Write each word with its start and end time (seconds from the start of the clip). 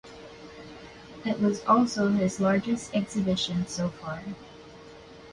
It 1.23 1.39
was 1.39 1.63
also 1.65 2.09
his 2.09 2.39
largest 2.39 2.91
exhibition 2.95 3.67
so 3.67 3.89
far. 3.89 4.23